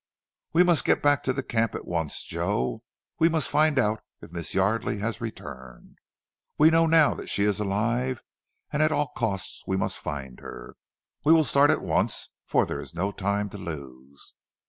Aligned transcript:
"We 0.53 0.63
must 0.63 0.83
get 0.83 1.03
back 1.03 1.21
to 1.25 1.31
the 1.31 1.43
camp 1.43 1.75
at 1.75 1.85
once, 1.85 2.23
Joe. 2.23 2.81
We 3.19 3.29
must 3.29 3.47
find 3.51 3.77
out 3.77 4.01
if 4.19 4.31
Miss 4.31 4.55
Yardely 4.55 4.97
has 4.97 5.21
returned. 5.21 5.99
We 6.57 6.71
know 6.71 6.87
now 6.87 7.13
that 7.13 7.29
she 7.29 7.43
is 7.43 7.59
alive, 7.59 8.23
and 8.73 8.81
at 8.81 8.91
all 8.91 9.09
costs 9.09 9.63
we 9.67 9.77
must 9.77 9.99
find 9.99 10.39
her. 10.39 10.75
We 11.23 11.33
will 11.33 11.45
start 11.45 11.69
at 11.69 11.83
once 11.83 12.29
for 12.47 12.65
there 12.65 12.79
is 12.79 12.95
no 12.95 13.11
time 13.11 13.47
to 13.49 13.59
lose." 13.59 14.33